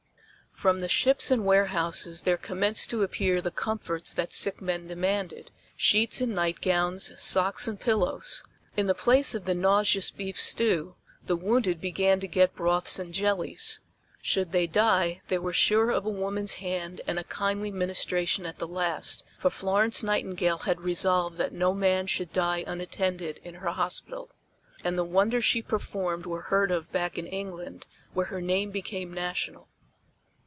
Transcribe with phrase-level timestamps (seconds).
[0.53, 5.49] From the ships and warehouses there commenced to appear the comforts that sick men demanded
[5.75, 8.43] sheets and nightgowns, socks and pillows;
[8.77, 10.93] in the place of the nauseous beef stew,
[11.25, 13.79] the wounded began to get broths and jellies.
[14.21, 18.59] Should they die they were sure of a woman's hand and a kindly ministration at
[18.59, 23.71] the last, for Florence Nightingale had resolved that no man should die unattended in her
[23.71, 24.29] hospital.
[24.83, 29.11] And the wonders she performed were heard of back in England, where her name became
[29.11, 29.67] national.